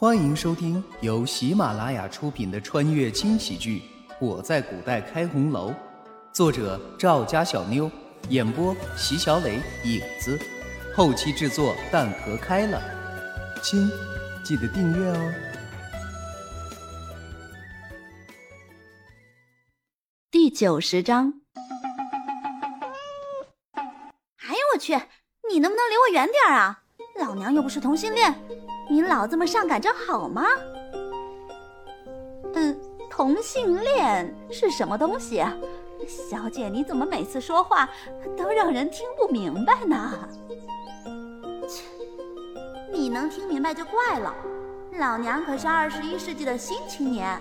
[0.00, 3.82] 欢迎收听由喜马拉雅出品的穿越轻喜剧
[4.18, 5.70] 《我在古代开红楼》，
[6.32, 7.90] 作者赵家小妞，
[8.30, 10.40] 演播席小磊、影子，
[10.96, 12.80] 后期制作蛋壳开了。
[13.62, 13.90] 亲，
[14.42, 15.32] 记得订阅哦。
[20.30, 21.34] 第九十章。
[23.74, 24.94] 哎呦我去！
[25.52, 26.84] 你能不能离我远点啊？
[27.18, 28.34] 老娘又不是同性恋，
[28.90, 30.42] 你老这么上赶着好吗？
[32.54, 32.76] 嗯，
[33.08, 35.44] 同性恋是什么东西？
[36.08, 37.88] 小姐，你怎么每次说话
[38.36, 40.28] 都让人听不明白呢？
[41.68, 41.84] 切，
[42.92, 44.34] 你能听明白就怪了，
[44.98, 47.40] 老娘可是二十一世纪的新青年。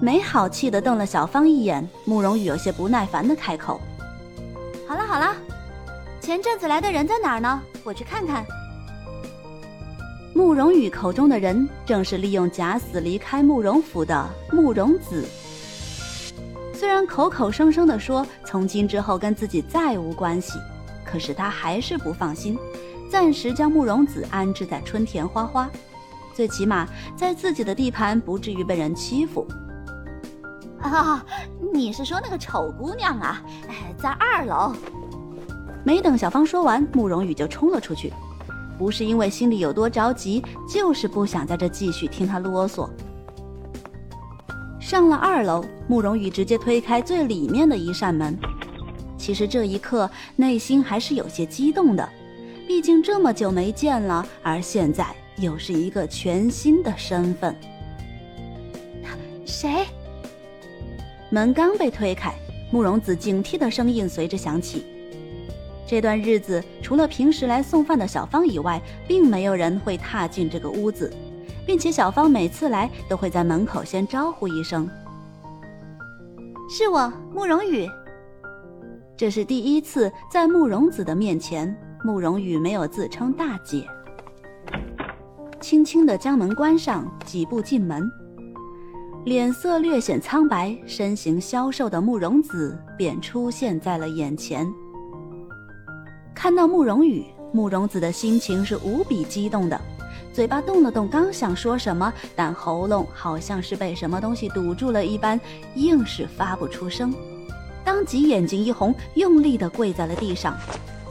[0.00, 3.78] 没好气的瞪了小芳一眼，慕容羽有些不耐烦的开口
[4.88, 5.36] ：“好了好了。”
[6.22, 7.62] 前阵子来的人在哪儿呢？
[7.84, 8.46] 我去看看。
[10.36, 15.24] 慕容羽口中的人，正是利用假死离开慕容府的慕容子。
[16.72, 20.58] 虽然口口声声的说从今之后跟自己再无关系，
[21.04, 22.58] 可是他还是不放心，
[23.08, 25.70] 暂时将慕容子安置在春田花花，
[26.34, 26.84] 最起码
[27.16, 29.46] 在自己的地盘不至于被人欺负。
[30.80, 31.24] 啊，
[31.72, 33.40] 你是说那个丑姑娘啊？
[33.68, 34.74] 哎，在二楼。
[35.84, 38.12] 没等小芳说完，慕容羽就冲了出去，
[38.78, 42.88] 不是因为心里有多着急，就是不想在这继续听他啰嗦。
[44.80, 48.38] 上了二楼，慕容羽直接推开最里面的一扇门。
[49.16, 52.06] 其实这一刻内心还是有些激动的，
[52.66, 55.06] 毕竟这么久没见了，而现在
[55.38, 57.56] 又是一个全新的身份。
[59.46, 59.86] 谁？
[61.30, 62.34] 门刚被推开，
[62.70, 64.84] 慕容子警惕的声音随之响起。
[65.86, 71.12] 这段日子，除了平时来送饭的小芳以外，并没有人会踏进这个屋子，
[71.66, 74.88] 并且小芳每次来都会在门口先招呼一声
[76.70, 77.86] ：“是我，慕容羽。”
[79.16, 83.86] 这是第一次在慕容子的面前，慕容羽没有自称大姐，
[85.60, 88.10] 轻轻的将门关上，几步进门，
[89.24, 94.66] 脸色略显苍白、身形消瘦的慕容子便出现在了眼前。
[96.44, 99.80] 看到慕容羽，慕容子的心情是无比激动的，
[100.30, 105.40] 嘴巴动了动，刚想说什么，但喉咙好像是被什么东西堵住了一般，
[105.74, 107.14] 硬是发不出声。
[107.82, 110.54] 当即眼睛一红，用力的跪在了地上，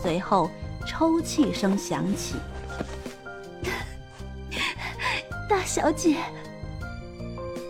[0.00, 0.48] 随后
[0.86, 2.36] 抽泣声响起
[5.50, 6.18] ：“大小姐。”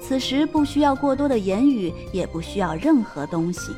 [0.00, 3.72] 此时不需要过多的言语，也不需要任何东西。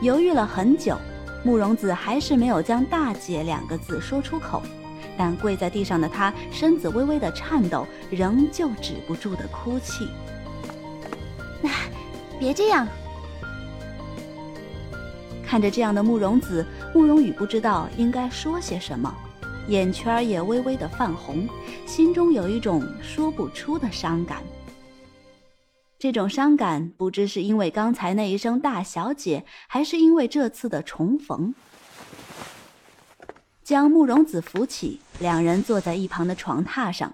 [0.00, 0.96] 犹豫了很久。
[1.44, 4.62] 慕容子还是没有将“大姐”两个字说出口，
[5.16, 10.08] 但跪在地上的她身子微微的颤抖，仍旧止不住的哭泣。
[11.60, 11.70] 那，
[12.38, 12.88] 别这样。
[15.46, 19.14] 看着这样的慕容子，慕容羽不知道应该说些什么，
[19.68, 21.46] 眼圈也微微的泛红，
[21.84, 24.42] 心中有一种说不出的伤感。
[26.04, 31.54] 这种伤感，不知是因为刚才那一声“大小姐”，还是因为这次的重逢。
[33.62, 37.10] 将慕容子扶起，两人坐在一旁的床榻上。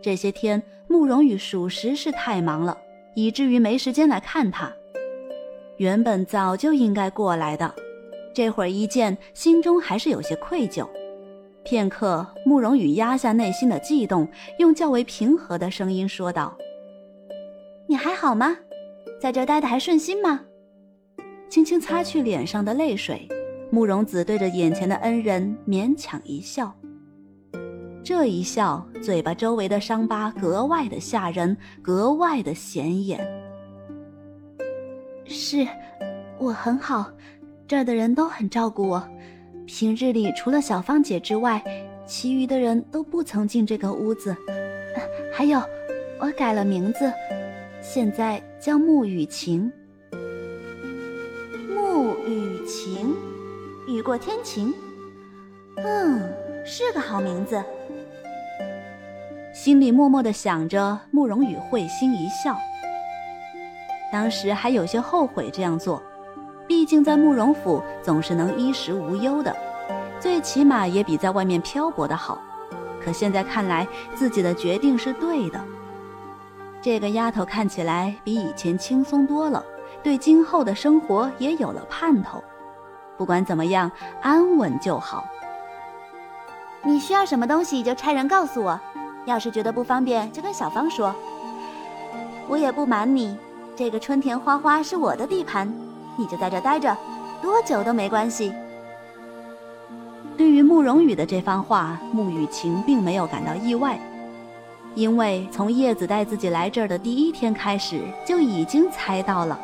[0.00, 2.78] 这些天，慕容羽属实是太忙了，
[3.16, 4.72] 以至于没时间来看他。
[5.78, 7.74] 原本早就应该过来的，
[8.32, 10.88] 这会儿一见，心中还是有些愧疚。
[11.64, 14.28] 片刻，慕容羽压下内心的悸动，
[14.60, 16.56] 用较为平和的声音说道。
[17.88, 18.56] 你还好吗？
[19.20, 20.40] 在这待的还顺心吗？
[21.48, 23.28] 轻轻擦去脸上的泪水，
[23.70, 26.74] 慕容子对着眼前的恩人勉强一笑。
[28.02, 33.20] 这一笑，嘴巴周围的伤疤格外的吓人，格外的显眼。
[35.24, 35.66] 是，
[36.38, 37.10] 我很好，
[37.66, 39.08] 这儿的人都很照顾我。
[39.66, 41.62] 平日里除了小芳姐之外，
[42.04, 44.36] 其余的人都不曾进这个屋子。
[45.32, 45.60] 还有，
[46.20, 47.12] 我改了名字。
[47.88, 49.70] 现在叫穆雨晴，
[51.72, 53.14] 穆雨晴，
[53.86, 54.74] 雨过天晴，
[55.76, 56.20] 嗯，
[56.64, 57.62] 是个好名字。
[59.54, 62.58] 心里默默的想着，慕容羽会心一笑。
[64.12, 66.02] 当时还有些后悔这样做，
[66.66, 69.56] 毕竟在慕容府总是能衣食无忧的，
[70.18, 72.42] 最起码也比在外面漂泊的好。
[73.00, 75.64] 可现在看来，自己的决定是对的。
[76.86, 79.60] 这个丫头看起来比以前轻松多了，
[80.04, 82.40] 对今后的生活也有了盼头。
[83.18, 83.90] 不管怎么样，
[84.22, 85.26] 安稳就好。
[86.84, 88.78] 你需要什么东西就差人告诉我，
[89.24, 91.12] 要是觉得不方便就跟小芳说。
[92.46, 93.36] 我也不瞒你，
[93.74, 95.68] 这个春田花花是我的地盘，
[96.16, 96.96] 你就在这待着，
[97.42, 98.52] 多久都没关系。
[100.36, 103.98] 对于慕容羽的这番话，慕雨晴并没有感到意外，
[104.96, 109.60] 因为从叶子带自己来这儿的第一天开始，就已经猜到了。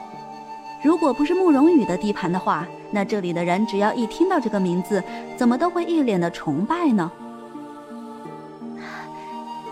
[0.84, 5.02] 如果不是慕容羽的地盘的话，那这里的人只要一听到这个名字，
[5.37, 7.11] 怎么都会一脸的崇拜呢？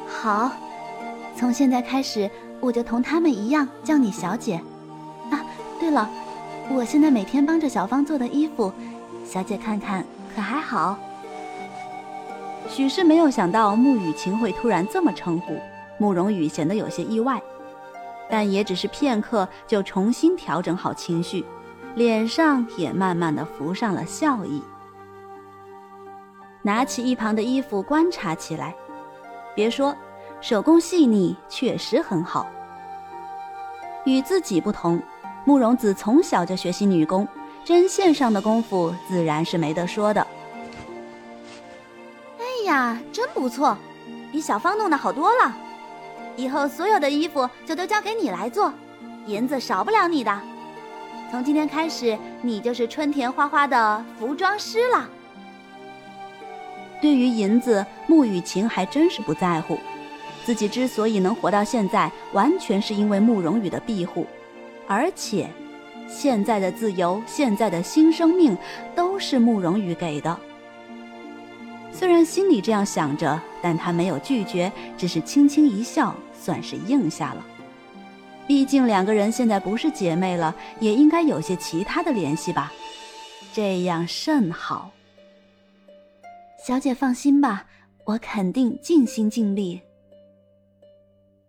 [0.09, 0.51] 好，
[1.37, 4.55] 从现在开始，我就同他们一样叫你小姐。
[5.31, 5.45] 啊，
[5.79, 6.09] 对了，
[6.71, 8.73] 我现在每天帮着小芳做的衣服，
[9.27, 10.03] 小姐看看。
[10.35, 10.97] 可还好？
[12.69, 15.61] 许是没有想到慕雨晴会突然这么称呼，
[15.99, 17.41] 慕容羽显得有些意外，
[18.29, 21.45] 但也只是片刻，就重新调整好情绪，
[21.95, 24.63] 脸上也慢慢的浮上了笑意。
[26.63, 28.75] 拿起一旁的衣服观察起来，
[29.55, 29.97] 别说，
[30.41, 32.47] 手工细腻，确实很好。
[34.05, 35.03] 与自己不同，
[35.45, 37.27] 慕容子从小就学习女工。
[37.63, 40.27] 针线上的功夫自然是没得说的。
[42.61, 43.75] 哎呀，真不错，
[44.31, 45.57] 比小芳弄的好多了。
[46.37, 48.71] 以后所有的衣服就都交给你来做，
[49.25, 50.41] 银子少不了你的。
[51.31, 55.09] 从今天开始，你就是春田花花的服装师了。
[57.01, 59.79] 对于银子，穆雨晴还真是不在乎。
[60.45, 64.27] 自己之所以能活到现在，完全是因为慕容羽的庇护，
[64.87, 65.49] 而且。
[66.09, 68.55] 现在的自由，现在的新生命，
[68.95, 70.39] 都是慕容羽给的。
[72.01, 77.45] 虽然心里这样想着，但他没有拒绝，只是轻轻一笑，算是应下了。
[78.47, 82.73] 毕竟两个人现在不是姐妹了，也应该有些其他的联系吧。
[83.53, 84.91] 这样甚好。
[86.67, 87.67] 小姐放心吧，
[88.07, 89.79] 我肯定尽心尽力。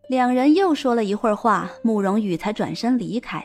[0.09, 3.41] 两人又说了一会儿话，慕容羽才转身离开。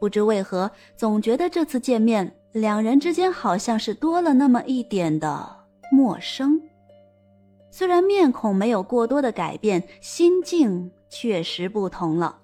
[0.00, 6.60] 不知为何，总觉得这次见面，两人之间好像是多了那么一点的陌生。
[7.70, 12.38] 虽然面孔没有过多的改变，心境确实不同了。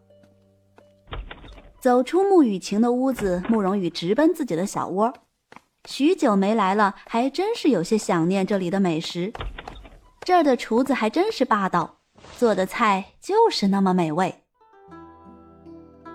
[1.81, 5.13] 走出穆雨晴的屋子，慕容羽直奔自己的小窝。
[5.89, 9.33] 许久没来了，还真是有些想念这里的美食。
[10.21, 11.99] 这儿的厨子还真是霸道，
[12.37, 14.35] 做的菜就是那么美味。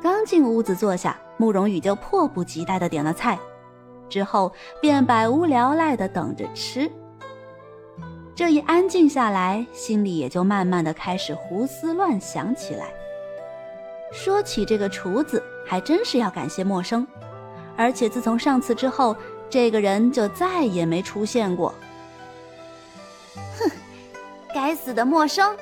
[0.01, 1.19] 刚进屋子坐下。
[1.39, 3.37] 慕容羽就迫不及待的点了菜，
[4.09, 4.51] 之后
[4.81, 6.91] 便百无聊赖的等着吃。
[8.37, 12.85] 这一安静下来，心里也就慢慢的开始胡思乱想起来。
[14.13, 17.05] 说起这个厨子，还真是要感谢陌生，
[17.75, 19.15] 而且自从上次之后，
[19.49, 21.73] 这个人就再也没出现过。
[23.57, 23.71] 哼，
[24.53, 25.57] 该死的陌生！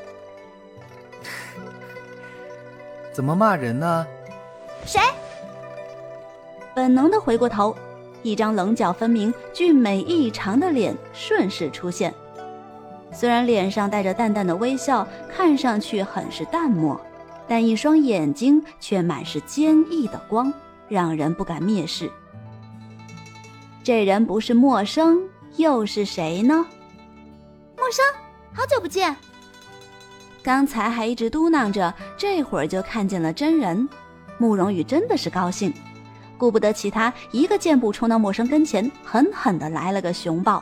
[3.14, 4.06] 怎么骂人呢？
[4.86, 5.00] 谁？
[6.76, 7.74] 本能的回过头，
[8.22, 12.14] 一张棱角分明、俊美异常的脸顺势出现。
[13.16, 17.00] 虽然脸上带着淡淡的微笑，看上去很是淡漠，
[17.48, 20.52] 但一双眼睛却满是坚毅的光，
[20.90, 22.12] 让人不敢蔑视。
[23.82, 25.22] 这人不是陌生，
[25.56, 26.66] 又是谁呢？
[27.78, 28.04] 陌生，
[28.52, 29.16] 好久不见。
[30.44, 33.88] 刚才还一直嘟囔着，这会儿就看见了真人，
[34.38, 35.74] 慕容羽真的是高兴。
[36.38, 40.62] 顾不得其他，一个箭步冲到陌生跟前，狠狠地来了个熊抱，